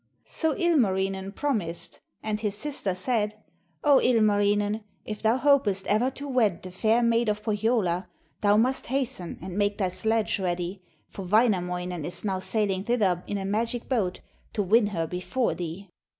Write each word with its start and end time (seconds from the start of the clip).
So 0.25 0.55
Ilmarinen 0.55 1.31
promised, 1.35 2.01
and 2.23 2.41
his 2.41 2.57
sister 2.57 2.95
said: 2.95 3.35
'O 3.83 3.99
Ilmarinen, 3.99 4.83
if 5.05 5.21
thou 5.21 5.37
hopest 5.37 5.85
ever 5.85 6.09
to 6.09 6.27
wed 6.27 6.63
the 6.63 6.71
fair 6.71 7.03
maid 7.03 7.29
of 7.29 7.43
Pohjola, 7.43 8.07
thou 8.39 8.57
must 8.57 8.87
hasten 8.87 9.37
and 9.43 9.55
make 9.59 9.77
thy 9.77 9.89
sledge 9.89 10.39
ready, 10.39 10.81
for 11.07 11.21
Wainamoinen 11.21 12.03
is 12.03 12.25
now 12.25 12.39
sailing 12.39 12.83
thither 12.83 13.23
in 13.27 13.37
a 13.37 13.45
magic 13.45 13.87
boat 13.87 14.21
to 14.53 14.63
win 14.63 14.87
her 14.87 15.05
before 15.05 15.53
thee.' 15.53 15.87